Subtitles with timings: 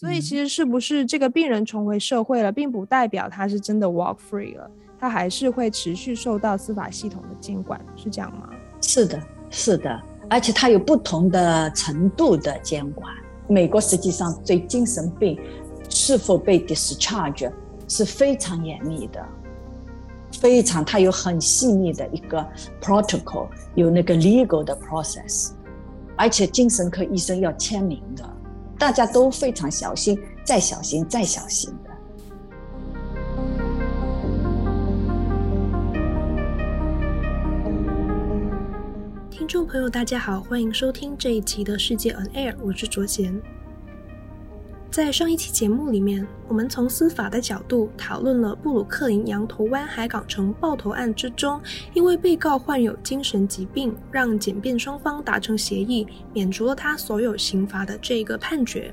[0.00, 8.48] 所以其实是不是这个病人重回社会了，并不代表他是真的 walk free 了，他还是会持续受到司法系统的监管，是这样吗？
[8.80, 13.12] 是的，是的，而且他有不同的程度的监管。
[13.46, 15.38] 美国实际上对精神病
[15.90, 17.52] 是否被 discharge
[17.86, 19.22] 是非常严密的，
[20.40, 22.42] 非常，它有很细腻的一个
[22.80, 25.50] protocol，有那个 legal 的 process，
[26.16, 28.24] 而且精神科医生要签名的，
[28.80, 31.90] 大家都非常小心，再小心，再小心的。
[39.30, 43.38] 听众朋友，大家好，欢迎收听这一期的世界 on air，我是卓贤。
[44.90, 51.60] 在上一期节目里面，我们从司法的角度讨论了布鲁克林羊头湾海港城爆头案之中，
[51.94, 58.92] 因为被告患有精神疾病，让检辩双方达成协议，免除了他所有刑罚的这一个判决。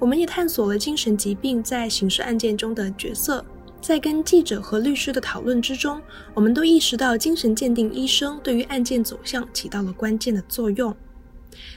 [0.00, 3.44] 我们也探索了精神疾病在刑事案件中的角色。
[3.80, 6.02] 在跟记者和律师的讨论之中，
[6.34, 10.92] 我们都意识到精神鉴定医生对于案件走向起到了关键的作用。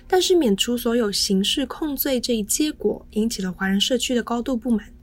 [0.08, 4.94] 但是免除所有刑事控罪这一结果，引起了华人社区的高度不满。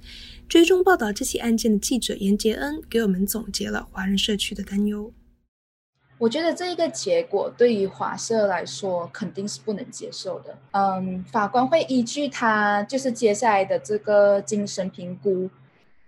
[0.49, 5.13] 追踪报道这起案件的记者严杰恩给我们总结了华人社区的担忧。
[6.19, 10.57] 我觉得这一个结果对于华社来说肯定是不能接受的。
[10.71, 15.51] 嗯，法官会依据他就是接下来的这个精神评估，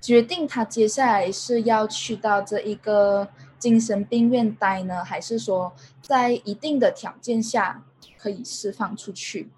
[0.00, 7.84] 决定他接下来是要去到这一个精神病院待呢，还是说在一定的条件下，
[8.18, 9.48] 可以释放出去，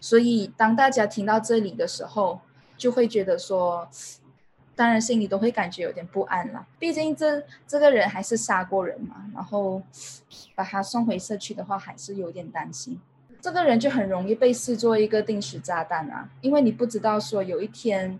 [0.00, 2.40] 所以当大家听到这里的时候，
[2.76, 3.88] 就会觉得说，
[4.74, 6.66] 当然心里都会感觉有点不安了。
[6.78, 9.82] 毕竟这这个人还是杀过人嘛，然后
[10.54, 13.00] 把他送回社区的话，还是有点担心。
[13.40, 18.18] 这个人就很容易被视作一个定时炸弹啊，因为你不知道说有一天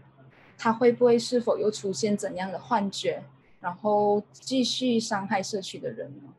[0.57, 3.23] 他会不会是否又出现怎样的幻觉，
[3.61, 6.33] 然后继续伤害社区的人呢？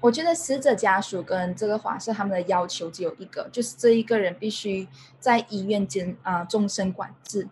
[0.00, 4.88] 我觉得死者家属跟这个华社他们的要求只有一个，就是这一个人必须
[5.18, 7.46] 在医院监啊终身管制。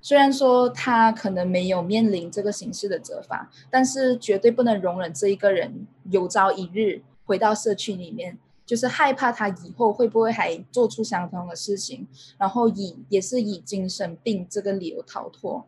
[0.00, 12.08] 虽然说他可能没有面临这个刑事的责罚，但是绝对不能容忍这一个人有朝一日回到社区里面，就是害怕他以后会不会还做出相同的事情，
[12.38, 15.64] 然后以也是以精神病这个理由逃脱。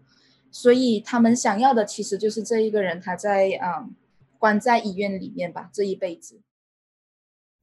[0.50, 3.94] 所以他们想要的其实就是这一个人他在嗯。
[4.38, 6.40] 关在医院里面吧，这一辈子。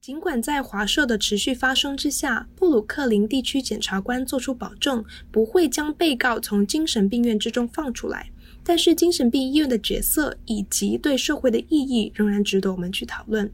[0.00, 8.30] 尽管在华社的持续发声之下，布鲁克林地区检察官做出保证，不会将被告从精神病院之中放出来，
[8.62, 13.50] 但是精神病医院的角色以及对社会的意义仍然值得我们去讨论。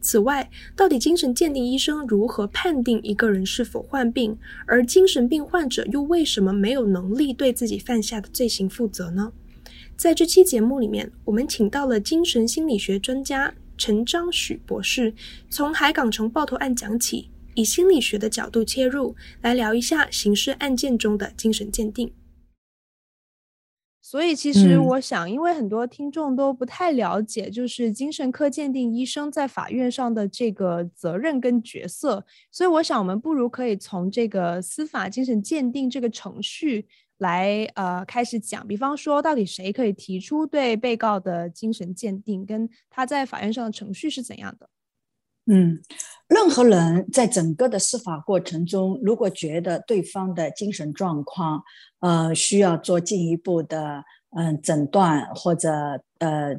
[0.00, 9.32] 此外，到底精神鉴定医生如何判定一个人是否患病，而精神病患者又为什么没有能力对自己犯下的罪行负责呢？
[10.00, 15.12] 在这期节目里面，我们请到了精神心理学专家陈章许博士，
[15.50, 22.14] 从海港城爆头案讲起，以心理学的角度切入，来聊一下刑事案件中的精神鉴定。
[24.00, 36.86] 所以，其实我想，因为很多听众都不太了解，就是精神科鉴定医生在法院上的这个责任跟角色，所以我想，我们不如可以从这个司法精神鉴定这个程序。
[37.20, 44.68] 来，呃，开始讲，比方说，到底谁可以提出对被告的精神鉴定，跟他在法院上的程序是怎样的？
[45.46, 45.80] 嗯，
[46.28, 51.62] 任何人在整个的司法过程中，如果觉得对方的精神状况，
[52.00, 54.04] 呃，需要做进一步的，
[54.36, 55.70] 嗯、诊断或者
[56.18, 56.54] 呃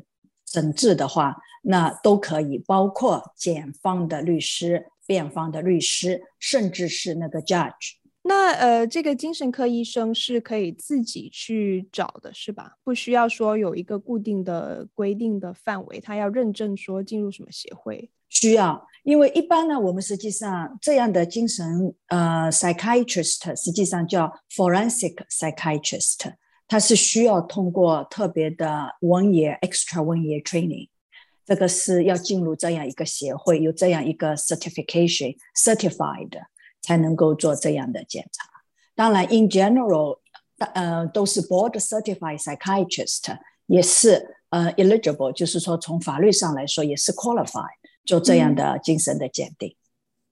[0.45, 8.00] 诊治的话，那都可以，包括检方的律师、辩方的律师，甚至是那个 judge。
[8.23, 12.73] 那呃，这个精神科医生是可以自己去找的，是吧？
[12.83, 18.11] 不需要说有一个固定的规定的范围，他要认证说进入什么协会？
[18.29, 26.33] 需要，因为一般呢，我们实际上这样的精神呃 psychiatrist 实际上叫 forensic psychiatrist，
[26.67, 30.87] 他是需要通过特别的 one year extra one year training，
[31.43, 36.39] 这个是要进入这样一个协会，有这样一个 certification certified。
[36.81, 38.45] 才能够做这样的检查。
[38.95, 40.19] 当然，in general，
[40.73, 43.37] 呃，都是 board certified psychiatrist，
[43.67, 49.69] 也是呃 eligible，就是说从法律上来说也是 qualified 做这样的精神的鉴定。
[49.69, 49.75] 嗯、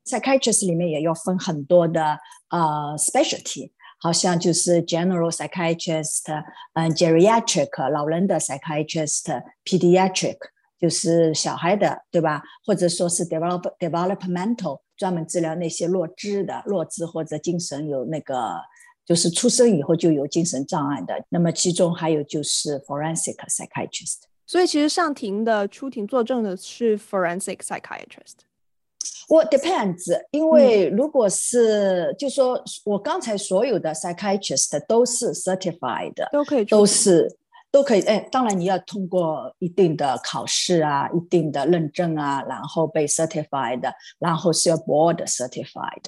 [0.06, 2.19] psychiatrist 里面也要分很多的
[2.50, 6.31] 呃 specialty，好像就是 general psychiatrist，
[6.74, 10.38] 嗯、呃、，geriatric 老人的 psychiatrist，pediatric
[10.80, 12.44] 就是小孩的，对吧？
[12.66, 14.81] 或者说是 develop developmental。
[15.00, 18.60] 专门治疗那些弱智的、弱智或者精神有那个，
[19.06, 21.16] 就是出生以后就有精神障碍的。
[21.30, 24.24] 那么其中还有就是 forensic psychiatrist。
[24.46, 28.40] 所以其实上庭的出庭作证的是 forensic psychiatrist。
[29.30, 37.38] 我 depends，因为如果是，嗯、就说我刚才所有的 psychiatrist 都是 certified，都可以，都是
[37.71, 38.01] 都可以。
[38.01, 43.81] 哎，当然你要通过一定的考试啊，一定的认证啊，然后被 certified，
[44.19, 46.04] 然后是要 board certified。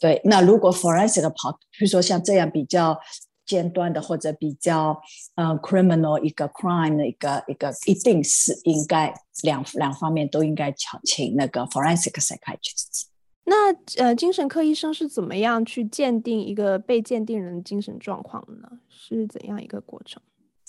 [0.00, 2.98] 对，那如果 forensic 跑，比如说像这样比较。
[3.46, 4.98] 尖端的或者比较
[5.34, 9.12] 呃 criminal 一个 crime 的一个一个，一定是应该
[9.42, 13.02] 两两方面都应该请请那个 forensic psychiatrist。
[13.44, 13.70] 那
[14.02, 18.66] 呃精神科医生是怎么样去鉴定一个被鉴定人的精神状况呢？
[18.88, 20.22] 是怎样一个过程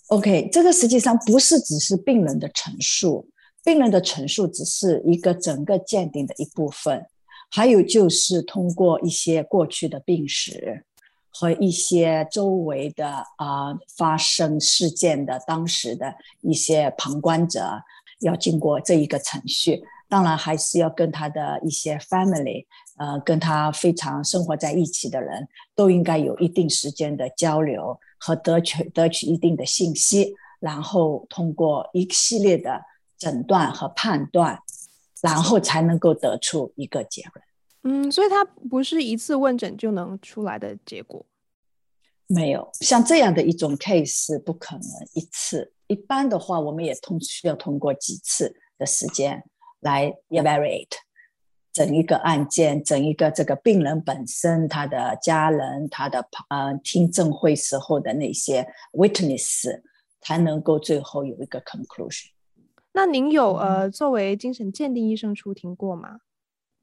[0.07, 3.27] ？OK，这个实际上不是只是病人的陈述，
[3.63, 7.05] 病人的陈述只是一个整个鉴定的一部分，
[7.51, 10.85] 还有就是通过一些过去的病史。
[11.37, 13.05] 和一些周围的
[13.35, 17.83] 啊、发生事件的当时的一些旁观者，
[18.21, 22.65] 要经过这一个程序，当然还是要跟他的一些 family，
[22.97, 32.81] 呃，跟他非常生活在一起的人都应该有一定时间的交流和得取得取一定的信息，然后通过一系列的
[33.17, 34.59] 诊断和判断，
[35.21, 37.45] 然后才能够得出一个结论。
[37.87, 41.25] 嗯，所以它不是一次问诊就能出来的结果，
[42.27, 44.83] 没有像这样的一种 case 不可能
[45.13, 45.71] 一次。
[45.87, 49.43] 一般的话，我们也通需要通过几次的时间
[49.81, 50.87] 来 evaluate
[51.75, 59.81] 整一个案件，整一个这个病人本身，他的家人，他的呃听证会时候的那些 witness，
[60.21, 62.29] 才能够最后有一个 conclusion。
[62.93, 66.21] 那您有呃作为精神鉴定医生出庭过吗？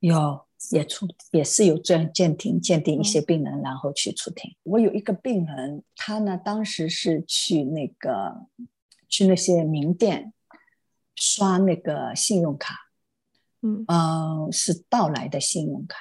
[0.01, 0.43] 有。
[0.71, 4.49] 也出也是有这样鉴定鉴定一些病人，然后去出庭。
[4.49, 4.71] 嗯。
[4.71, 8.47] 我有一个病人，他呢当时是去那个
[9.09, 10.33] 去那些名店
[11.17, 12.77] 刷那个信用卡，
[13.63, 15.99] 嗯，是盗来的信用卡。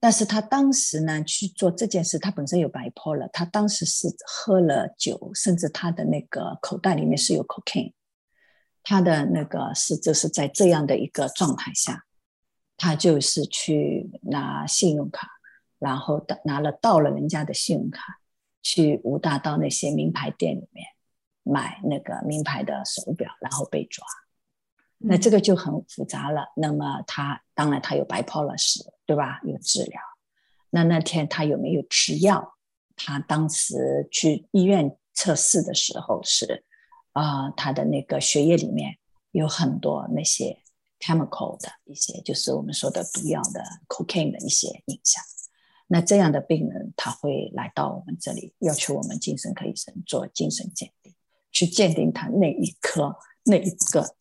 [0.00, 7.92] 但是他当时呢去做这件事，他本身有 bipolar，他当时是喝了酒，甚至他的那个口袋里面是有 cocaine，
[8.82, 12.04] 他的那个是就是在这样的一个状态下。
[12.78, 15.28] 他就是去拿信用卡，
[15.78, 18.02] 然后拿了盗了人家的信用卡，
[18.60, 20.84] 去吴大道那些名牌店里面
[21.44, 24.04] 买那个名牌的手表，然后被抓。
[25.04, 26.46] 那这个就很复杂了。
[26.56, 29.40] 那么他当然他有 bipolar 史，对吧？
[29.44, 30.00] 有治疗。
[30.70, 32.54] 那那天他有没有吃药？
[32.96, 36.64] 他当时去医院测试的时候是，
[37.12, 38.96] 啊、呃，他的那个血液里面
[39.30, 40.58] 有很多那些。
[41.04, 45.20] chemical 的一些，就是我们说的毒药的 cocaine 的一些影响。
[45.88, 51.12] 那这样的病人，他会来到我们这里，要求我们精神科医生做精神鉴定，
[51.50, 54.14] 去鉴定他那一颗那一个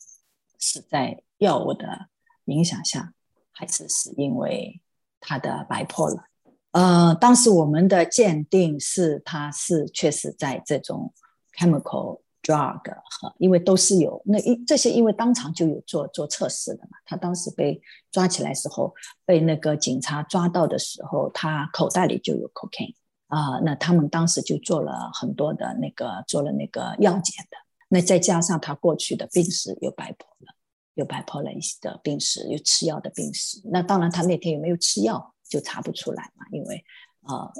[0.61, 2.07] 是在药物的
[2.45, 3.11] 影响下，
[3.51, 4.79] 还是是因为
[5.19, 6.23] 他的白破了。
[6.71, 11.13] 呃，当时我们的鉴定是，他是确实在这种
[11.57, 12.21] chemical。
[12.43, 16.97] drug 和因为都是有那一这些，因为当场就有做做测试的嘛。
[17.05, 17.79] 他当时被
[18.11, 18.91] 抓起来时候，
[19.25, 22.95] 被那个警察抓到的时候，他口袋里就有 cocaine
[23.27, 27.57] 啊、那他们当时就做了很多的那个做了那个药检的。
[27.93, 30.55] 那再加上他过去的病史有 bipolar，
[30.93, 33.61] 有 bipolar 一些的病史，有吃药的病史。
[33.65, 36.85] 那当然他那天有没有吃药就查不出来嘛，因为
[37.27, 37.51] 呃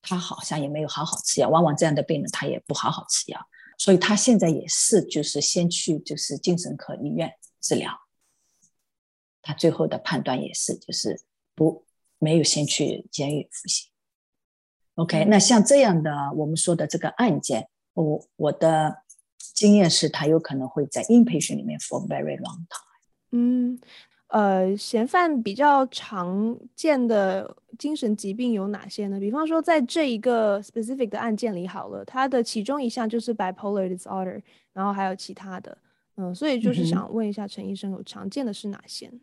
[0.00, 1.50] 他好像也没有好好吃药。
[1.50, 3.38] 往往这样的病人他也不好好吃药。
[3.76, 7.92] 所以他现在也是，就是先去就是精神科医院治疗。
[9.42, 11.22] 他最后的判断也是，就是
[11.54, 11.84] 不
[12.18, 13.90] 没有先去监狱服刑。
[14.94, 19.04] OK，那像这样的我们说的这个案件，我我的
[19.38, 23.32] 经验是，他有可能会在 inpatient 里面 for very long time。
[23.32, 23.78] 嗯。
[24.30, 29.18] 呃，嫌犯比较常见的精神疾病有哪些呢？
[29.18, 34.38] 比方说，在这一个 specific 的案件里，好了，它的其中一项就是 bipolar disorder，
[34.74, 35.78] 然后还有其他的，
[36.18, 39.06] 嗯，所以就是想问一下陈医生，有常见的是哪些？
[39.06, 39.20] 嗯，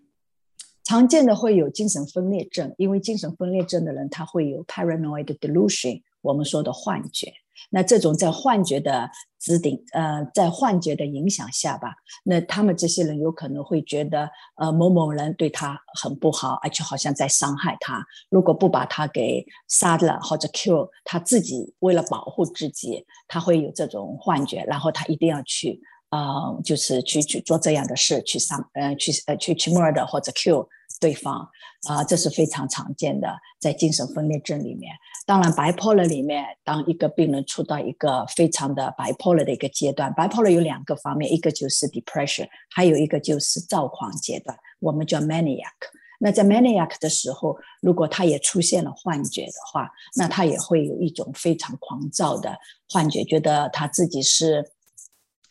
[0.84, 7.32] 常见的会有精神分裂症，因为精神分裂症的人他会有 paranoid delusion，我们说的幻觉。
[7.70, 9.10] 那这种在幻觉的
[9.40, 11.94] 指顶，呃，在幻觉的影响下吧，
[12.24, 18.06] 那他们这些人有可能会觉得，呃，某某人对他很不好，而且好像在伤害他。
[18.30, 25.80] 如果不把他给杀了或者 kill，他自己为了保护自己，他会有这种幻觉，然后他一定要去，
[26.16, 30.68] 呃，就是去去做这样的事，去伤呃去呃去去 murder 或者 kill
[31.02, 31.50] 对方
[31.88, 33.28] 啊、这是非常常见的
[33.60, 34.92] 在精神分裂症里面。
[35.28, 45.78] 当然，bipolar 里面，当一个病人处到一个非常的 bipolar 的一个阶段，bipolar 有两个方面，一个就是 depression，还有一个就是躁狂阶段，我们叫 maniac。
[46.20, 52.58] 那在 maniac 的时候，如果他也出现了幻觉的话，那他也会有一种非常狂躁的
[52.90, 54.66] 幻觉，觉得他自己是，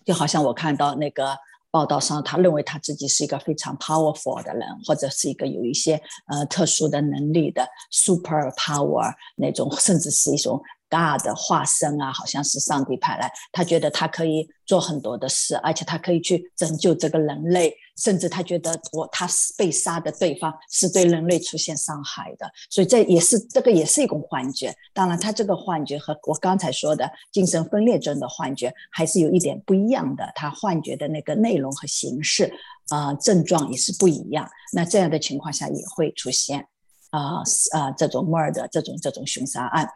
[0.04, 1.36] 就好像我看到那个
[1.70, 10.60] 报道上，他认为他自己是一个非常 powerful 的人，或者是一个有一些呃特殊的能力的 super power 那种，甚至是一种。
[10.86, 13.28] 大的化身啊，好像是上帝派来。
[13.50, 17.74] 他觉得他可以做很多的事，而且他可以去拯救这个人类。
[17.96, 24.74] 甚至他觉得我他是被杀的对方是对人类出现伤害的，所以这也是这个也是一种幻觉。
[24.92, 30.30] 当然，他这个幻觉和我刚才说的精神分裂症的幻觉还是有一点不一样的。
[30.34, 32.52] 他幻觉的那个内容和形式
[32.88, 34.48] 啊、症状也是不一样。
[34.72, 36.66] 那这样的情况下也会出现。
[37.10, 39.88] 啊啊，这种 murder 这种这种凶杀案，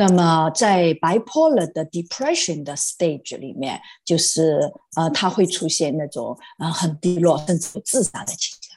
[0.00, 8.74] 那么在 bipolar 的 depression 的 stage 里面，就是呃，他会出现那种呃很低落，甚至自杀的倾向，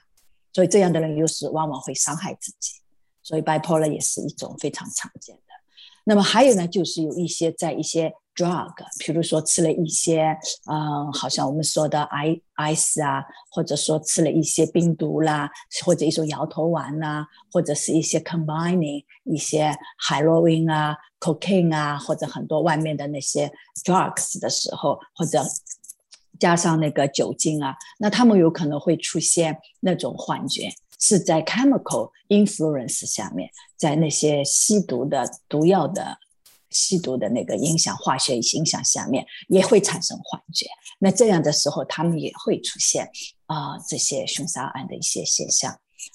[0.51, 2.73] 所以这样的人有时往往会伤害自己，
[3.21, 5.41] 所以 bipolar 也是一种非常常见的。
[6.03, 8.13] 那么还有呢，就是有一些在一些。
[8.35, 10.37] drug，比如说吃了一些，
[10.69, 15.49] 嗯，好像我们说的 i ice 啊，或者说吃了一些冰毒啦，
[15.85, 19.75] 或者一种摇头丸呐，或者是一些 combining 一些
[20.09, 23.51] heroin 啊、cocaine 啊，或者很多外面的那些
[23.83, 25.43] drugs 的时候，或者
[26.39, 36.17] 加上那个酒精啊，那他们有可能会出现那种幻觉，是在 chemical influence 下面，在那些吸毒的毒药的。
[36.73, 40.65] 吸毒的那个影响，化学影响下面也会产生幻觉。
[40.99, 43.09] 那这样的时候，他们也会出现
[43.45, 45.71] 啊、这些凶杀案的一些现象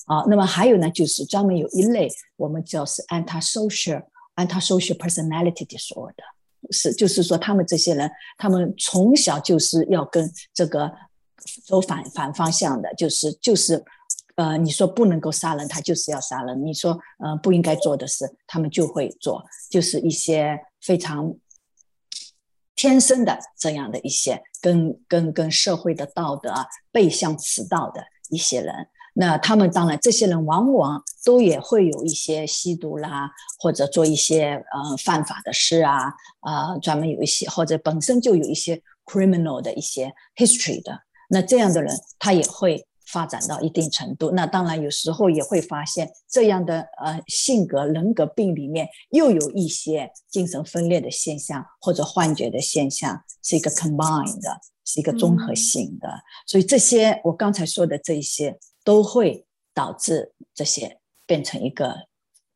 [0.07, 4.03] 啊、那么还有呢，就是专门有一类我们叫是 antisocial
[4.37, 6.13] antisocial personality disorder，
[6.71, 10.93] 是就是说他们这些人，他们从小就是要跟这个
[11.65, 13.85] 走反反方向的，就是就是。
[14.39, 16.65] 呃，你说不能够杀人，他就是要杀人。
[16.65, 21.35] 你说，呃，不应该做的事，他们就会做，就是一些非常
[22.77, 26.55] 天生的这样的一些跟跟跟社会的道德
[26.93, 28.73] 背向驰道的一些人。
[29.15, 33.29] 那他们当然，这些人往往都也会有一些吸毒啦，
[33.59, 41.01] 或者做一些呃犯法的事啊，啊、专门有一些或者本身就有一些 criminal 的一些 history 的。
[41.29, 42.87] 那这样的人，他也会。
[43.09, 56.09] 发展到一定程度，那当然有时候也会发现这样的呃性格人格病里面又有一些精神分裂的现象或者幻觉的现象，是一个 combined 的，是一个综合性的。
[56.09, 56.21] 嗯。
[56.47, 61.95] 所以这些我刚才说的这一些都会导致这些变成一个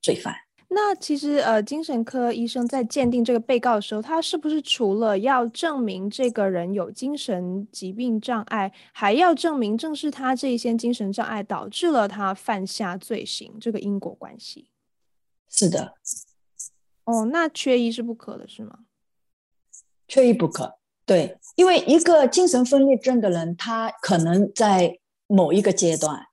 [0.02, 0.35] 罪犯。
[0.75, 14.71] 那其实呃，精神科医生在鉴定这个被告的时候，他是不是除了要证明这个人有精神疾病障碍，还要证明正是他这一些精神障碍导致了他犯下罪行这个因果关系？
[15.50, 15.93] 是的。
[17.05, 18.79] 哦，那缺一是不可的，是吗？
[20.09, 20.79] 缺一不可。
[21.05, 26.29] 对，因为一个精神分裂症的人，他可能在某一个阶段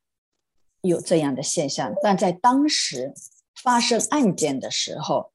[0.79, 3.13] 有这样的现象，但在当时。
[3.63, 5.31] 发生案件的时候，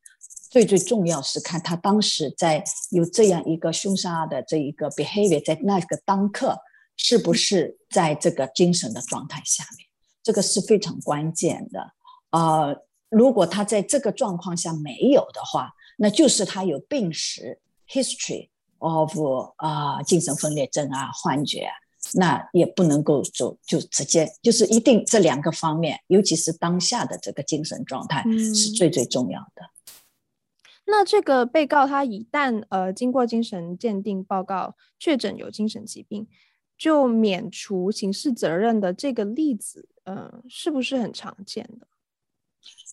[0.50, 6.56] 最最重要是看他当时在有这样一个凶杀的这一个 behavior，在那个当刻
[6.96, 9.86] 是不是在这个精神的状态下面，
[10.22, 11.92] 这个是非常关键的。
[12.30, 12.76] 呃，
[13.08, 19.16] 如果他在这个状况下没有的话，那就是他有病史 history of
[19.56, 21.74] 啊、呃、精神分裂症啊幻觉啊。
[22.14, 29.62] 那也不能够就就直接就是一定这两个方面，尤其是当下的这个精神状态是最最重要的。
[29.62, 29.70] 嗯。
[30.86, 36.26] 那这个被告他一旦呃经过精神鉴定报告确诊有精神疾病，
[36.76, 41.86] 就免除刑事责任的这个例子，呃，是不是很常见的？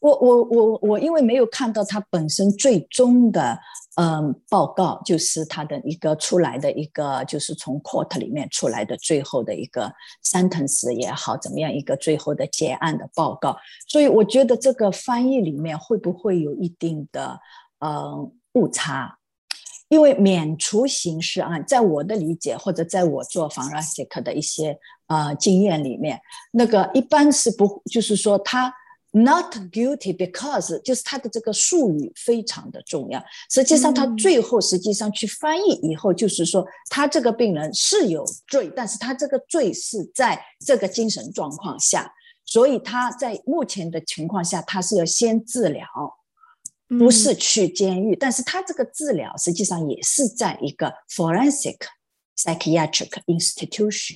[0.01, 3.59] 我我我我因为没有看到他本身最终的。
[3.95, 9.91] 嗯，报告就是他的一个出来的一个，就是从 court 里面出来的最后的一个
[10.24, 13.57] sentence 也好，怎么样一个最后的结案的报告。
[13.88, 17.38] 所以我觉得这个翻译里面会不会有一定的
[17.79, 19.17] 嗯误差？
[19.89, 26.21] 因为免除刑事案，在我的理解或者在我做 forensic 的一些呃经验里面，
[26.53, 28.74] 那个一般是不就是说他
[29.13, 33.22] not guilty because 就是它的这个术语非常的重要。
[33.50, 42.13] 实际上，他最后实际上去翻译以后，就是说，他这个病人是有罪，但是他这个罪是在这个精神状况下，
[42.46, 45.86] 所以他在目前的情况下，他是要先治疗，
[46.88, 48.15] 不是去监狱。
[48.15, 51.80] 但是他这个治疗实际上也是在一个 forensic
[52.38, 54.15] psychiatric institution。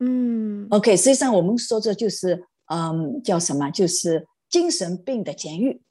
[0.00, 2.46] 嗯，OK，实际上我们说这就是。
[2.68, 3.70] 嗯，叫什么？
[3.70, 5.82] 就是精神病的监狱，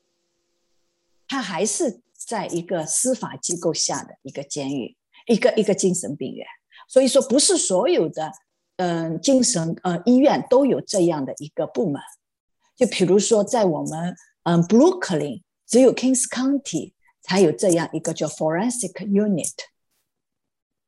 [1.28, 4.96] 他还是在一个司法机构下的一个监狱，
[5.28, 6.46] 一个一个精神病院。
[6.88, 8.32] 所以说，不是所有的
[8.78, 12.02] 嗯精神呃医院都有这样的一个部门。
[12.76, 19.54] 就比如说，在我们嗯 Brooklyn，只有 Kings County 才有这样一个叫 Forensic Unit。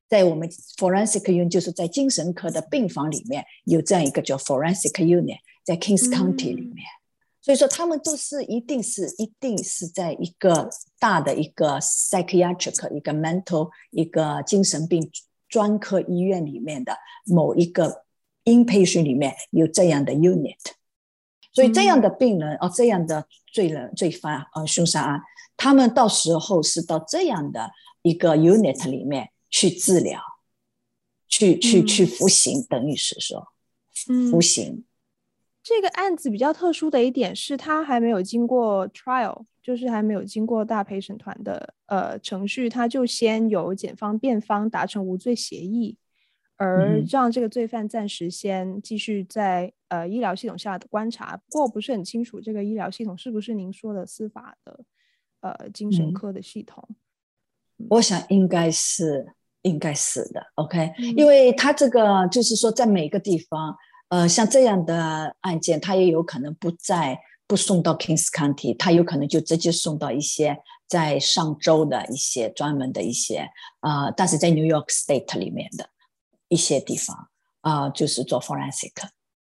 [0.09, 5.37] 在我们 Forensic Unit，就是在精神科的病房里面有这样一个叫 Forensic Unit。
[5.65, 6.97] 在 Kings County 里面，嗯，
[7.43, 15.11] 所以说他们都是一定是一定是在一个大的一个 psychiatric 一个 mental 一个精神病
[15.47, 16.97] 专科医院里面的
[17.27, 18.05] 某一个
[18.45, 20.57] inpatient 里面有这样的 unit，
[21.53, 25.21] 所以这样的病人，嗯、哦，这样的罪人罪犯呃凶杀案，
[25.55, 27.69] 他们到时候是到这样的
[28.01, 30.21] 一个 unit 里面去治疗，
[31.27, 33.47] 去去去服刑，等于是说
[34.31, 34.73] 服刑。
[34.73, 34.83] 嗯
[35.61, 45.97] 这个案子比较特殊的一点是，他还没有经过 trial，就是还没有经过大陪审团的呃程序，他就先由检方辩方达成无罪协议，
[46.55, 51.37] 而让这个罪犯暂时先继续在呃医疗系统下的观察。
[51.37, 54.79] 不过我不是很清楚这个医疗系统是不是您说的司法的
[55.41, 56.83] 呃精神科的系统。
[57.77, 60.41] 嗯，我想应该是，应该是的。
[60.55, 63.75] OK，嗯，因为他这个就是说在每个地方。
[64.11, 73.47] 呃，像这样的案件，他也有可能不再不送到 Kings County，他有可能就直接送到一些在上周的一些专门的一些
[73.81, 75.87] 啊、呃，但是在 New York State 里面的
[76.47, 77.15] 一些地方
[77.61, 78.39] 啊、呃，就是做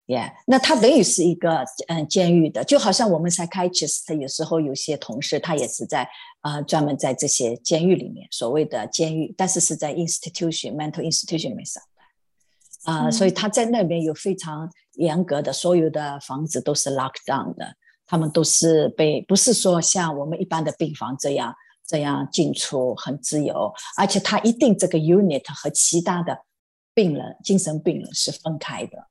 [0.08, 6.04] forensic，yeah，那他等于是一个嗯监狱的，就好像我们 psychiatrist 有时候有些同事他也是在
[6.42, 12.96] 啊、呃、专门在这些监狱里面，所谓的监狱，但是是在 institution mental institution 里面上班。
[12.96, 21.54] 啊、呃，所以他在那边有非常严格的，所有的房子都是 lock down 的，他们都是被，不是说像我们一般的病房这样
[21.86, 26.46] 这样进出很自由，而且他一定这个 unit 和其他的
[26.94, 29.08] 病人，精神病人是分开的，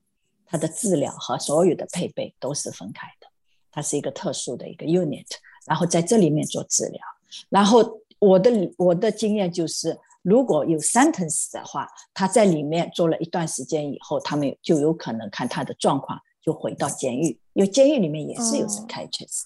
[0.46, 3.26] 他的治疗和所有的配备都是分开的，
[3.70, 5.26] 它是一个特殊的一个 unit，
[5.66, 7.00] 然后在这里面做治疗，
[7.48, 9.98] 然后我的我的经验就是。
[10.28, 19.44] 如果有 sentence 的话，他在里面做了一段时间以后，他们就有可能看他的状况，就回到监狱，因为监狱里面也是有 psychiatrist，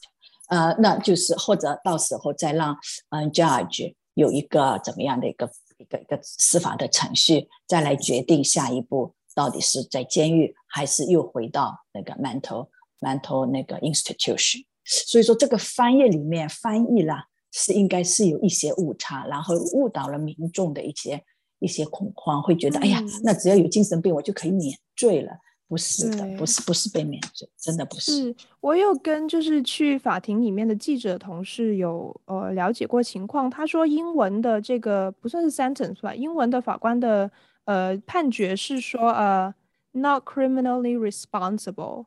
[0.49, 2.75] 呃，那就是或者到时候再让
[3.11, 12.69] 嗯 judge 有一个怎么样的一个一个一个司法的程序，再来决定下一步到底是在监狱还是又回到那个 mental
[13.01, 14.65] mental 那个 institution。
[14.85, 17.15] 所以说这个翻译里面翻译了。
[17.53, 21.21] 是应该是有一些误差，然后误导了民众的一些
[21.59, 25.33] 一些恐慌，会觉得、嗯、哎呀，那只要有精神病我就可以免罪了，
[25.67, 28.13] 不是的，不是不是被免罪，真的不是。
[28.13, 37.29] 是我有跟就是去法庭里面的记者同事有呃了解过情况，他说英文的这个不算是 sentence 吧，英文的法官的
[37.66, 39.54] 呃判决是说呃
[39.92, 42.06] not criminally responsible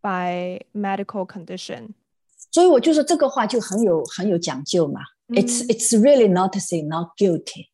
[0.00, 1.94] by medical condition。
[2.50, 5.00] 所以我就说这个话就很有很有讲究嘛。
[5.28, 7.68] 嗯、it's it's really not to say not guilty,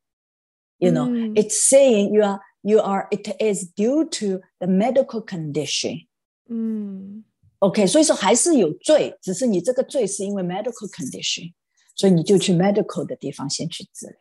[0.76, 6.06] you know.、嗯、It's saying you are you are it is due to the medical condition.
[6.48, 7.24] 嗯，
[7.58, 11.52] OK，所以说还是有罪，只是你这个罪是因为 medical condition，
[11.96, 14.16] 所以你就去 medical 的地方先去治疗。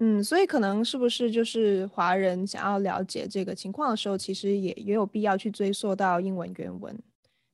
[0.00, 6.98] 嗯，所以可能是不是就是华人想要了解这个情况的时候，其实也也有必要去追溯到英文原文。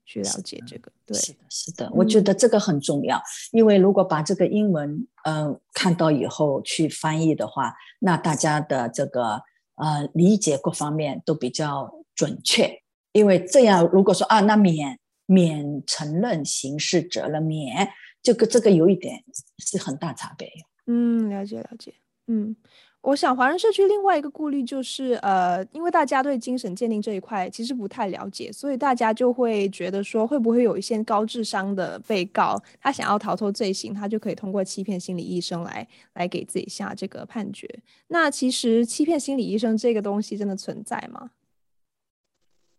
[0.08, 3.22] 去了解这个，对，是的，是的，我觉得这个很重要，嗯、
[3.58, 9.42] 因为如果把这个英文，嗯、呃，看到以后去翻译的话，那大家的这个
[9.74, 12.82] 呃理解各方面都比较准确。
[13.10, 17.88] 因为这样，如果说啊，那免免承认刑事责任，免
[18.22, 19.24] 这个这个有一点
[19.58, 20.48] 是很大差别。
[20.86, 21.92] 嗯，了解了解，
[22.26, 22.56] 嗯。
[23.02, 37.68] 我想华人社区另外一个顾虑就是，呃，因为大家对精神鉴定这一块其实不太了解，所以大家就会觉得说，会不会有一些高智商的被告，他想要逃脱罪行，他就可以通过欺骗心理医生来来给自己下这个判决。
[38.08, 41.30] 那其实欺骗心理医生这个东西真的存在吗？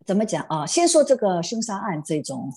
[0.06, 0.66] 怎么讲啊？
[0.66, 2.52] 先说这个凶杀案这种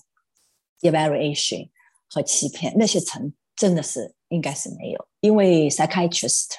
[0.81, 1.69] evaluation
[2.09, 6.49] 和欺骗那些层真的是应该是没有，因为 psychiatrist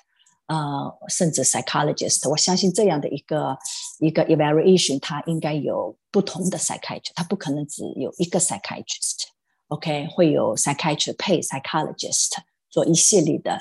[0.53, 3.57] 呃甚至 psychologist，我相信这样的一个
[4.01, 12.33] 一个 evaluation，它应该有不同的 psychiatrist，它不可能只有一个 psychiatrist，OK，、会有 psychiatrist 配 psychologist
[12.69, 13.59] 做一系列的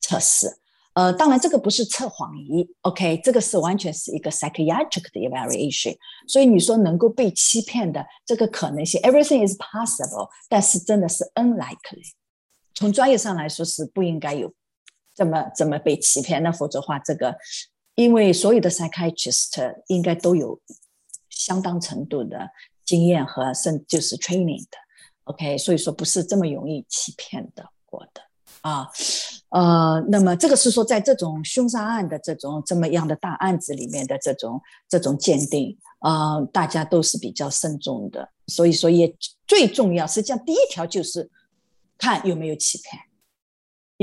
[0.00, 0.58] 测试。
[0.94, 5.96] 呃，当然这个不是测谎仪，OK，这个是完全是一个 psychiatric 的 evaluation，
[6.28, 12.12] 所以你说能够被欺骗的这个可能性，everything is possible，但是真的是 unlikely。
[12.74, 14.52] 从专业上来说是不应该有
[15.14, 17.34] 这么这么被欺骗，那否则的话，这个
[17.94, 20.60] 因为所有的 psychiatrist 应该都有
[21.30, 22.48] 相当程度的
[22.84, 24.76] 经验和甚就是 training 的
[25.24, 28.20] ，OK，所以说不是这么容易欺骗的过的
[28.62, 28.88] 啊。
[29.50, 38.28] 呃，那么这个是说，在这种凶杀案的这种这么样的大案子里面的这种这种鉴定，呃，大家都是比较慎重的。
[38.48, 39.14] 所以说，也
[39.46, 41.30] 最重要，实际上第一条就是
[41.96, 43.00] 看有没有欺骗，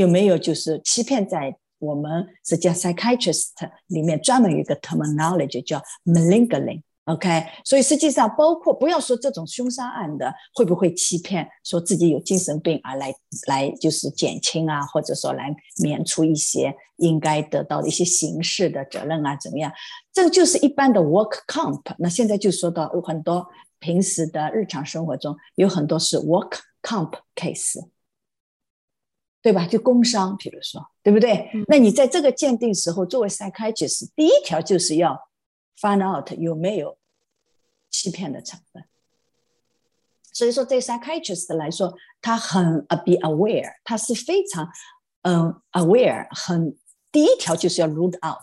[0.01, 3.49] 有没有就是欺骗，在我们实际上 psychiatrist
[3.87, 6.81] 里面专门有一个 terminology 叫 malingering。
[7.05, 13.13] OK，所以实际上包括不要说这种凶杀案的会不会欺骗，说自己有精神病而来
[13.47, 19.71] 来就是减轻啊，或者说来免除一些应该得到的一些刑事的责任啊，怎么样？
[20.13, 21.81] 这就是一般的 work comp。
[21.97, 23.47] 那现在就说到有很多
[23.79, 27.79] 平时的日常生活中有很多是 work comp case，
[29.41, 29.65] 对吧？
[29.65, 31.49] 就工伤，比如说，对不对？
[31.53, 35.19] 嗯、那你在这个鉴定时候，作为 psychiatrist，第一条就是要
[35.79, 36.97] find out 有没有。
[37.93, 38.85] 欺骗的成分，
[40.31, 44.65] 所以说对 psychiatrist 来说，他很 be aware，他是非常
[45.23, 46.73] 嗯 aware，很
[47.11, 48.39] 第一条就是要 rule out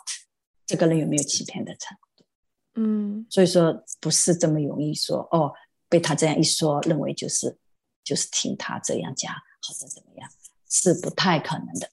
[0.66, 2.26] 这个人有没有欺骗的成分，
[2.74, 5.50] 嗯，所以说不是这么容易说哦，
[5.88, 7.58] 被他这样一说，认为就是
[8.04, 10.30] 就是听他这样讲或者怎么样，
[10.68, 11.90] 是不太可能的，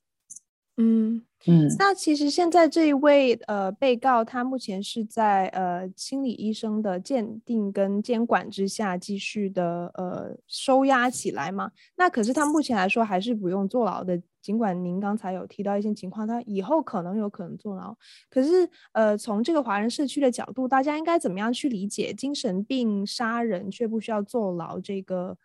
[0.77, 1.25] 嗯。
[1.47, 11.69] 嗯，那其实现在这一位呃被告，他目前是在呃心理医生的鉴定跟监管之下继续的呃收押起来嘛。
[11.95, 17.95] 那可是他目前来说还是不用坐牢的，尽管您刚才有提到一些情况，他以后可能有可能坐牢。
[18.27, 25.37] 可是呃从这个华人社区的角度，大家应该怎么样去理解精神病杀人却不需要坐牢这个？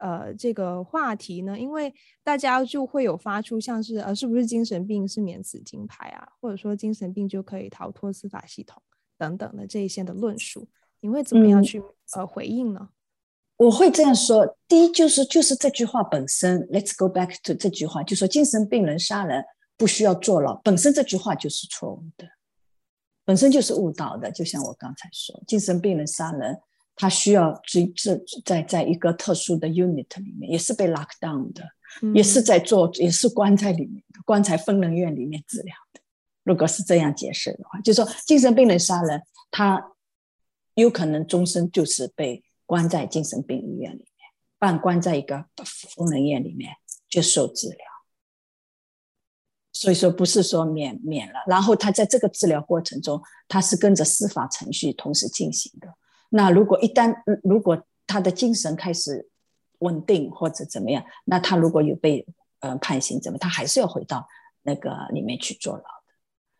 [0.00, 1.92] 呃，这个话题呢，因为
[2.24, 8.82] 大家就会有发出像是呃，是不是精神病是免死金牌啊，或者说精神病就可以逃脱司法系统
[9.18, 10.66] 等等的这一些的论述，
[11.00, 11.84] 你会怎么样去、嗯、
[12.16, 12.88] 呃回应呢？
[13.58, 19.44] 我会这样说，第一就是就是这句话本身，Let's go back to 这句话，就说精神病人杀人
[19.76, 22.26] 不需要坐牢，本身这句话就是错误的，
[23.26, 26.58] 本身就是误导的，就像我刚才说，精神病人杀人。
[27.00, 31.66] 他需要追这在在一个特殊的 unit 里面，也是被 lock down 的，
[32.02, 36.00] 嗯、也是在做，也是关在里面的，关在疯人院里面治疗的。
[36.42, 39.82] 如果是这样解释的话，就是说精神病人杀人，他
[40.74, 45.46] 有可能终身就是被关在精神病医院里面，半关在一个
[45.96, 46.74] 疯人院里面
[47.08, 47.78] 接受治疗。
[49.72, 55.88] 所以说不是说免免了，然后他在这个治疗过程中，他是跟着司法程序同时进行的。
[56.30, 59.28] 那如果一旦如果他的精神开始
[59.80, 62.26] 稳定或者怎么样，那他如果有被
[62.60, 64.26] 呃判刑怎么，他还是要回到
[64.62, 65.86] 那个里面去坐牢的。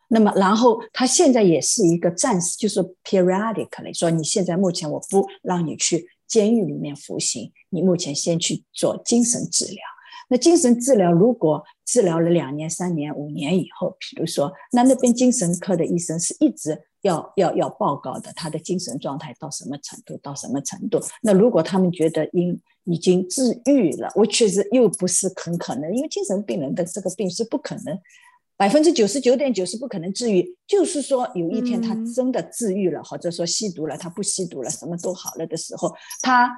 [0.09, 9.77] 那么然后他现在也是一个暂时，就是 periodically 说，你现在目前我不让你去监狱里面服刑，你目前先去做精神治疗。
[10.31, 16.87] 那精神治疗如果治疗了两年、三年、五年以后，比如说，那那边精神科的医生是一直。
[17.03, 20.19] 要要要报告的，他的精神状态到什么程度？
[20.19, 21.01] 到什么程度？
[21.23, 27.99] 那如果他们觉得因已经治愈了，我确实又不是很可能，因为精神病人的这个病是不可能
[28.55, 30.55] 百分之九十九点九是不可能治愈。
[30.67, 36.55] 就是说，有一天他真的治愈了，嗯、或者说吸毒了，他不吸毒了，什么都好了的时候，他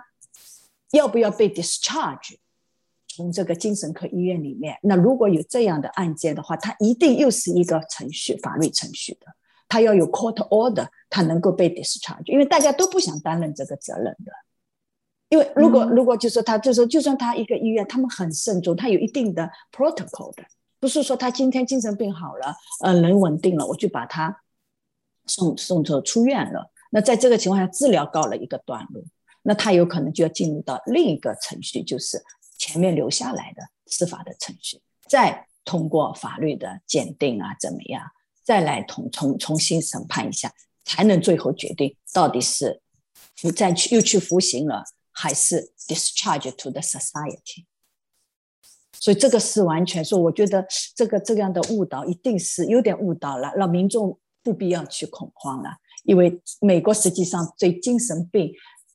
[0.91, 2.52] 要不要被 discharge 从
[3.33, 4.79] 这个精神科医院里面？
[4.83, 9.27] 那如果有这样的案件的话，他一定又是一个程序，法律程序的。
[9.68, 14.33] 他要有 court order，他能够被 discharge，因为大家都不想担任这个责任的。
[15.31, 20.42] 因为如果、嗯、如果就说他就说，就算他一个医院，他们很慎重，他有一定的 protocol 的，
[20.79, 24.42] 不是说他今天精神病好了，呃，人稳定了，我就把他
[25.27, 26.70] 送送走出院了。
[26.90, 29.03] 那在这个情况下，治疗告了一个段落，
[29.42, 32.22] 那他有可能就要进入到另一个程序，就是
[32.62, 38.09] 前面留下来的司法的程序，再通过法律的鉴定啊，怎么样？
[38.44, 40.53] 再来重重重新审判一下，
[40.85, 42.81] 才能最后决定到底是
[43.40, 47.66] 不再去又去服刑了，还是 discharge to the society？
[48.92, 55.79] 所以这个是完全说，我觉得这个这样的误导一定是有点误导了，让民众不必要去恐慌了。
[56.05, 58.53] 因为美国实际上对精神病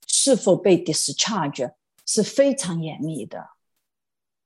[0.08, 1.74] 是否被 discharge
[2.06, 3.46] 是非常严密的，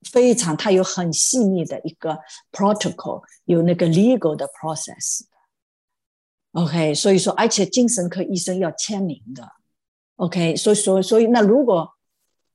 [0.10, 2.18] 非常，它有很细腻的一个
[2.52, 5.22] protocol，有那个 legal 的 process。
[6.54, 9.48] OK，所以说，而且精神科医生要签名的。
[10.18, 11.90] OK，所以说，所以那如果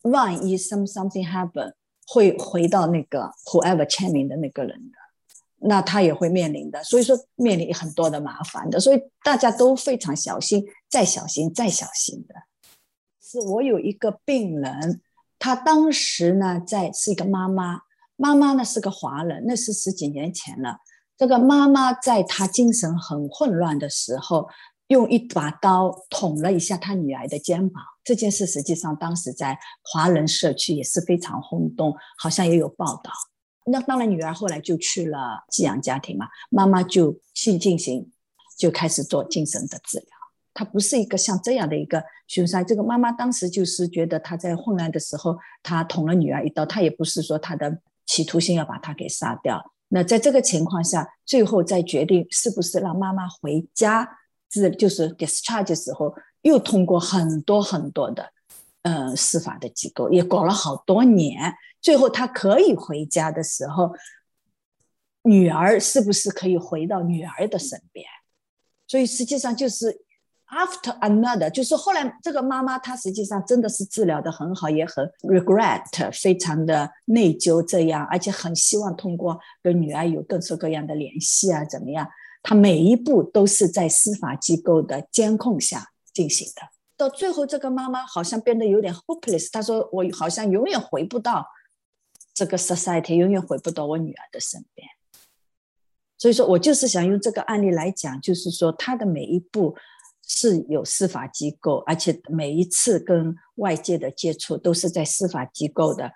[0.02, 1.72] 万一 some something happen，
[2.06, 4.98] 会回到那个 whoever 签名的那个人的，
[5.58, 6.84] 那他也会面临的。
[6.84, 8.78] 所以说，面临很多的麻烦的。
[8.78, 12.34] 所以大家都非常小心，再小心，再小心的。
[13.20, 15.00] 是我有一个病人，
[15.38, 17.80] 他当时呢在是一个妈妈，
[18.16, 20.78] 妈妈呢是个华人，那是十几年前了。
[21.16, 24.48] 这个妈妈在她精神很混乱的时候，
[24.88, 27.82] 用一把刀捅了一下她女儿的肩膀。
[28.04, 33.10] 这件事实际上当时在华人社区也是非常轰动，好像也有报道。
[33.64, 38.12] 那当然，女儿后来就去了寄养家庭嘛，妈妈就去进行，
[38.56, 40.15] 就开始做精神的治疗。
[40.56, 42.64] 她不是一个像这样的一个凶杀。
[42.64, 49.74] 这个妈妈当时就是觉得她在混乱的时候，她捅了女儿一刀，她也不是说她的企图心要把她给杀掉。
[49.88, 54.18] 那在这个情况下，最后再决定是不是让妈妈回家，
[54.50, 58.30] 是就是 discharge 时候，又通过很多很多的，
[58.82, 63.92] 呃，司法的机构，也搞了好多年，最后她可以回家的时候，
[65.22, 68.06] 女儿是不是可以回到女儿的身边？
[68.86, 70.05] 所以实际上就是。
[70.48, 75.82] After another，就是后来这个妈妈她实际上真的是治疗得很好，也很 regret，
[76.12, 82.08] 非常的内疚这样，而且很希望通过跟女儿有各式各样的联系啊，怎么样？
[82.44, 86.62] 她每一步都是在司法机构的监控下进行的。
[86.96, 91.44] 到最后，这个妈妈好像变得有点 hopeless，她说：“我好像永远回不到
[92.32, 94.86] 这个 society，永远回不到我女儿的身边。”
[96.16, 99.74] 所以说我就是想用这个案例来讲，就是说她的每一步。
[100.26, 106.12] 是有司法机构，而且每一次跟外界的接触都是在司法机构的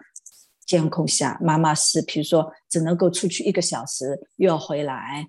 [0.66, 1.38] 监控下。
[1.40, 5.28] 妈妈是，比如说只能够出去一个小时，又要回来，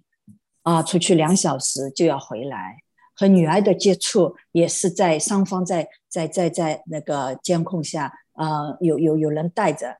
[0.64, 2.78] 啊，出去两小时就要回来。
[3.14, 9.98] 和女儿的接触也是在双方在在在在那个监控下，啊，有有有人带着。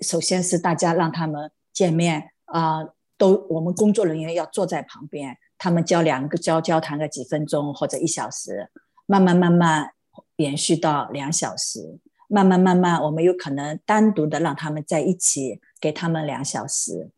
[0.00, 2.80] 首先是大家让他们见面，啊，
[3.16, 5.36] 都我们工作人员要坐在旁边。
[5.56, 8.70] 他们交两个交交谈个几分钟或者一小时，
[9.06, 9.92] 慢慢慢慢
[10.36, 17.10] 延续到两小时，慢慢慢慢，我们有可能单独的让他们在一起，给他们两小时。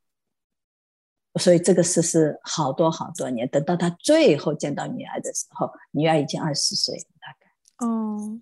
[1.39, 7.87] 所以这个事是好多好多年，等到他最后见到女儿的时候，女儿已经二十岁了，大概。
[7.87, 8.41] 哦，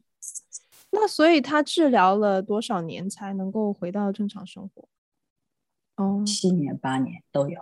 [0.90, 4.88] 那所以他治疗了多少年才能够回到正常生活？
[5.96, 7.60] 哦，七年八年都有。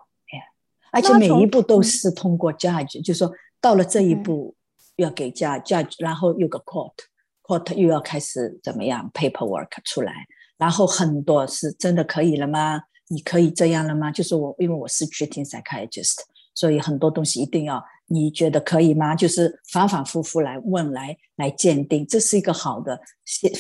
[0.93, 4.55] 而且每一步都是通过 judge，就是说到了这一步
[4.97, 10.13] 要给 judge judge，然后有个 court，court 又要开始怎么样 paperwork 出来，
[10.57, 12.83] 然后很多是真的可以了吗？
[13.09, 14.13] 你可以这样了吗？
[14.13, 16.19] 就是我因为我是 treating psychiatrist，
[16.55, 19.15] 所以很多东西一定要你觉得可以吗？
[19.15, 23.01] 就是反反复复来问来来鉴定，这是一个好的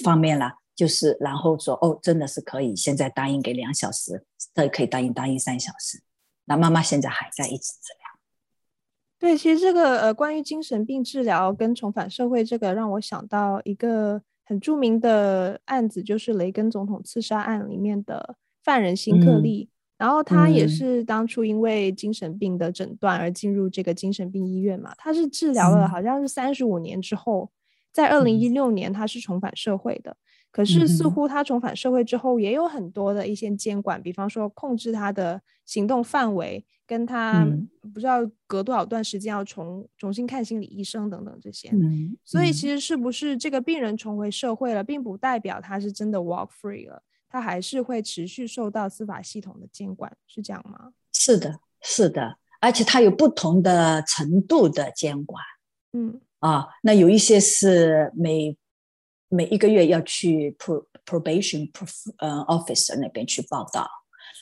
[0.04, 0.54] 方面啦。
[0.74, 6.02] 就是然后说哦，真的是可以，现在答应给两小时，这可以答应答应三小时。
[6.44, 8.02] 那妈妈现在还在一直治疗。
[9.18, 19.68] 对，其实这个呃，关于精神病治疗跟重返社会，这个让我想到一个很著名的案子，就是雷根总统刺杀案里面的犯人辛克利。
[19.70, 24.92] 嗯、然后他也是当初因为精神病的诊断而进入这个精神病医院嘛。
[24.98, 27.54] 他是治疗了好像是三十五年之后，嗯、
[27.92, 30.16] 在二零一六年他是重返社会的。
[30.52, 37.46] 可是似乎他重返社会之后，也有很多的一些监管，嗯、比方说控制他的行动范围，跟他
[37.94, 41.70] 不知道隔多少段时间要重重新看心理医生等等这些。
[41.72, 50.92] 嗯、所以其实是不是这个病人重回社会了，并不代表他是真的 walk free 了，他还是会持续受到司法系统的监管，是这样吗？
[51.14, 55.42] 是的，是的，而且他有不同的程度的监管。
[55.94, 58.54] 嗯啊，那有一些是每。
[59.34, 63.88] 每一个月要去 pro probation pro 呃 officer 那边去报道，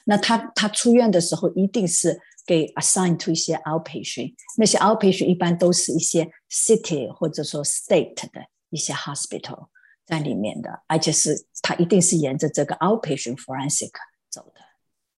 [0.05, 9.69] 那他他出院的时候一定是给 assign to 一些 outpatient，那些 outpatient 一般都是一些 city 或者说 state 的一些 hospital
[10.05, 13.93] 在里面的，而且是他一定是沿着这个 outpatient forensic
[14.29, 14.61] 走的，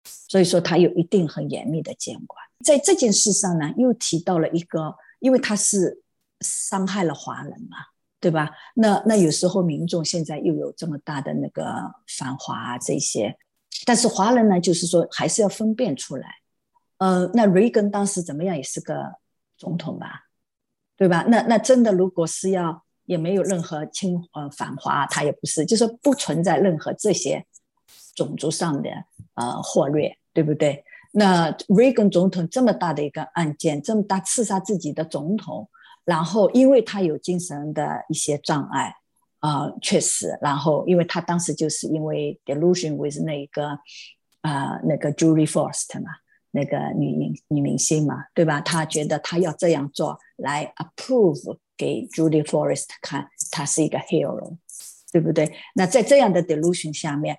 [0.04, 2.38] 所以说他有一定很严密的监管。
[2.62, 6.02] 在这件事上呢，又提到了一个，因为他是
[6.40, 7.78] 伤害了华人嘛。
[8.22, 8.48] 对吧？
[8.76, 11.64] 那那有时候民众现在又有这么大的那个
[12.06, 13.36] 反华啊这些，
[13.84, 16.36] 但是华人呢，就是说还是要分辨出来。
[16.98, 18.94] 呃，那雷根当时怎么样也是个
[19.58, 20.26] 总统吧，
[20.96, 21.24] 对吧？
[21.26, 27.44] 那那真的如果是要也没有任何亲呃反华，他也不是，就是不存在任何这些
[28.14, 28.88] 种族上的
[29.34, 30.84] 呃获略，对不对？
[31.10, 35.68] 那雷根总统这么大的一个案件，这么大刺杀自己的总统。
[36.04, 38.94] 然后，因为他有精神的一些障碍，
[39.40, 40.38] 啊、确实。
[40.40, 43.68] 然后，因为他当时就是因为 delusion with 那个，
[44.40, 46.10] 啊、呃，那个 Julie Forst 嘛，
[46.50, 48.60] 那个女明女明星嘛，对吧？
[48.60, 54.56] 他觉得他要这样做来 approve 给 Julie Forest 看，他是一个 hero，
[55.12, 55.54] 对不对？
[55.74, 57.36] 那在这样的 delusion 下面。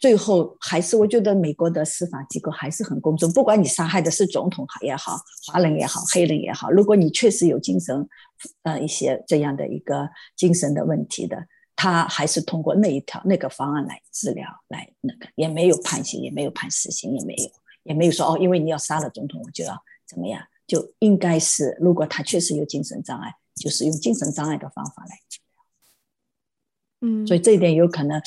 [0.00, 8.08] 最后还是我觉得美国的司法机构还是很公正，不管你杀害的是总统也好，华人也好，黑人也好，如果你确实有精神，
[8.62, 17.50] 呃，一些这样的一个精神的问题的，他还是通过那一条那个方案来治疗，来那个也没有判刑，也没有判死刑，也没有，
[17.82, 25.18] 也没有说哦，因为你要杀了总统，我就要怎么样，就应该是如果他确实有精神障碍，就是用精神障碍的方法来。
[27.00, 28.20] 嗯，所以这一点有可能。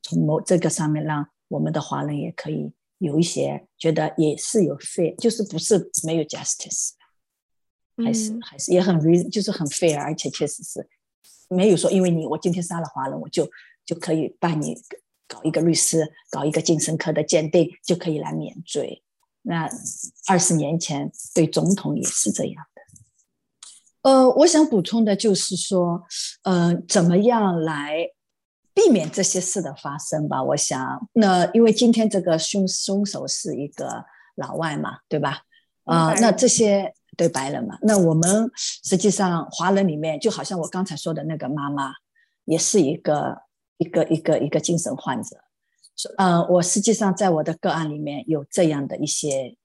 [0.00, 6.92] 从某这个上面，让我们的华人也可以有一些觉得也是有 fair，就是不是没有 justice，
[8.02, 10.88] 还是、嗯、还是也很 reason，就是很 fair，而且确实是
[11.50, 13.46] 没有说因为你我今天杀了华人，我就
[13.84, 14.74] 就可以把你
[15.26, 19.02] 搞一个律师，搞一个精神科的鉴定，就可以来免罪。
[19.42, 19.68] 那
[20.26, 24.10] 二十年前对总统也是这样的。
[24.10, 26.02] 呃，我想补充的就是说，
[26.44, 28.08] 呃，怎么样来。
[28.78, 34.04] 避免这些事的发生吧，我想，那因为今天这个凶凶手是一个
[34.36, 35.42] 老外嘛，对吧？
[35.82, 41.92] 啊、呃，那这些对白人嘛，那我们实际上华人里面，就好像我刚才说的那个妈妈，
[42.44, 43.42] 也是一个
[43.78, 45.36] 一个一个一个精神患者。
[46.16, 49.56] 呃，我实际上在我的个案里面有这样的一些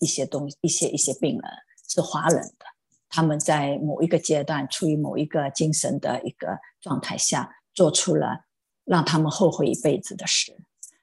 [0.00, 1.42] 一些东，一些一些病人
[1.88, 2.66] 是华人的，
[3.08, 7.54] 他们在某一个阶段处于某一个精神的一个状态下。
[7.74, 8.44] 做出了
[8.84, 10.56] 让他们后悔一辈子的事，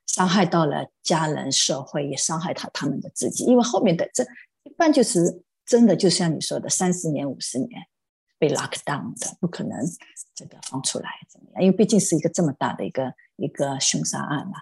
[0.06, 3.44] 伤害到了家人、社会，也伤害到他们的自己。
[3.46, 4.24] 因为后面的这
[4.64, 7.70] 一般就是真的，就像你说的，三十年、五十年
[8.38, 9.78] 被 lock down 的，不可能
[10.36, 11.64] 这个放出来怎么样？
[11.64, 14.54] 因为毕竟是一个这么大的一个一个凶杀案嘛，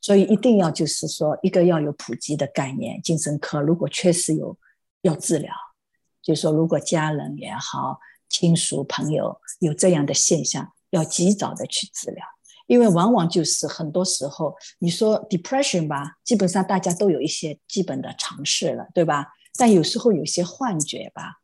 [0.00, 3.00] 所以一定要就是说，一个要有普及的概念。
[3.02, 4.56] 精神科如果确实有
[5.02, 5.54] 要治疗，
[6.22, 7.98] 就是说如果家人也好、
[8.28, 10.72] 亲属朋友有这样的现象。
[10.92, 12.24] 要及早的去治疗，
[12.66, 19.32] 因为往往就是很多时候，你说 depression 吧，基本上大家都有一些基本的常识了，对吧？
[19.58, 21.40] 但有时候有些幻觉吧，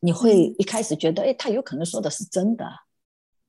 [0.00, 2.66] 你会一开始觉得，哎，他有可能说的是真的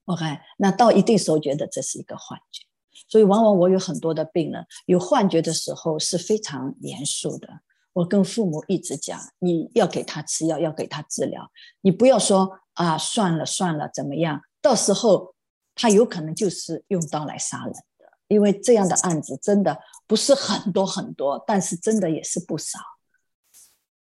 [0.06, 0.26] ，OK？
[0.58, 2.64] 那到一定时候觉得这是一个幻觉，
[3.08, 7.62] 所以往往我有很多的病人有幻觉的时候是非常严肃的。
[7.94, 14.42] 我跟父母一直讲，你要给他吃药，要给他治疗，你不要说啊，算了算了，怎么样？
[14.62, 15.34] 到时候
[15.74, 22.78] 他有可能就是用刀来杀人的，因为这样的案子真的不是很多很多，但是真的也是不少。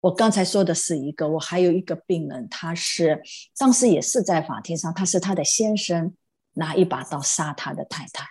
[0.01, 3.23] 我刚才说的是一个，我还有一个病人，他是
[3.57, 6.15] 当时也是在法庭上，他是他的先生
[6.55, 8.27] 拿一把刀杀他的太太，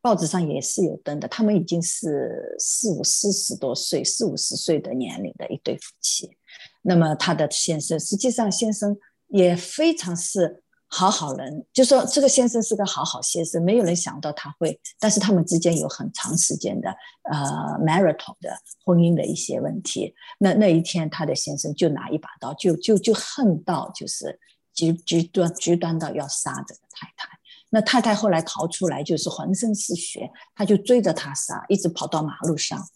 [0.00, 6.36] 报纸上也是有登的，他们已经是四五四十多岁、四五十岁的年龄的一对夫妻。
[6.82, 8.96] 那么他的先生，实际上先生
[9.28, 10.62] 也非常是。
[10.94, 16.90] 好好人，就说这个先生是个好好先生，没有人想到他会，但是他们之间有很长时间的
[17.22, 17.38] 呃
[17.80, 20.14] marital 的婚姻的一些问题。
[20.38, 24.38] 那那一天，他的先生就拿一把刀，就就就恨到就是
[24.74, 27.26] 极极端极端到要杀这个太太。
[27.70, 32.86] 那太太后来逃出来，就是浑身是血，他就追着他杀，一直跑到马路上。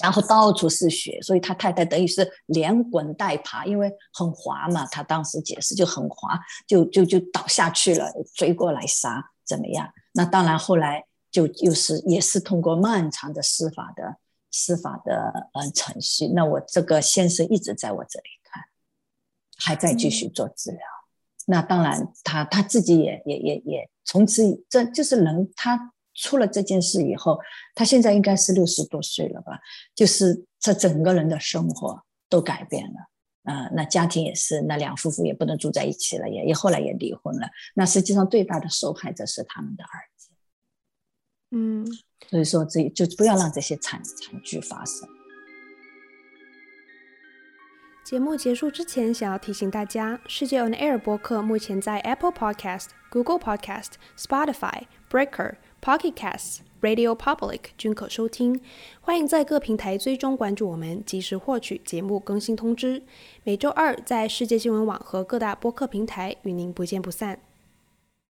[0.00, 4.86] 然后到处是血，所以他太太等于是连滚带爬，因为很滑嘛。
[4.86, 9.88] 他当时解释就很滑，就就就倒下去了，追过来杀怎么样？
[10.12, 14.18] 那当然后来就又是也是通过漫长的司法的
[14.52, 16.28] 司法的呃程序。
[16.28, 18.62] 那我这个先生一直在我这里看，
[19.56, 20.80] 还在继续做治疗。
[20.80, 25.92] 嗯、那当然他他自己也也也也从此这就是人他。
[26.20, 27.38] 出了这件事以后，
[27.74, 29.58] 他现在应该是六十多岁了吧？
[29.94, 37.48] 就是他整个人的生活都改变了，啊、呃，那家庭也是，那两夫妇也不能住在一起了，也也后来也离婚了。
[37.74, 40.30] 那实际上最大的受害者是他们的儿子，
[41.52, 41.86] 嗯，
[42.28, 45.08] 所以说这就不要让这些惨惨剧发生。
[48.08, 58.62] 节目结束之前，想要提醒大家，世界 On Air 播客目前在 Apple Podcast、Google Podcast、Spotify、Breaker、Pocket Casts、Radio Public 均可收听。
[59.02, 63.02] 欢迎在各平台追踪关注我们，及时获取节目更新通知。
[63.44, 67.38] 每周二在世界新闻网和各大播客平台与您不见不散。